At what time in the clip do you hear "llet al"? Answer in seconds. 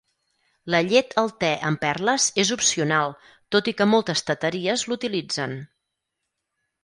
0.91-1.27